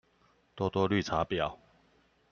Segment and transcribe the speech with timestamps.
[0.55, 1.59] 多多綠茶婊